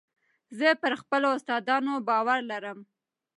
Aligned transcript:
زه 0.57 0.67
پر 0.81 0.93
خپلو 1.01 1.27
استادانو 1.37 1.93
باور 2.07 2.39
لرم. 2.49 2.79